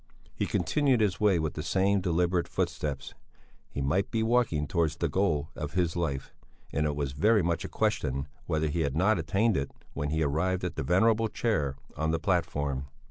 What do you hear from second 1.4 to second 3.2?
the same deliberate footsteps;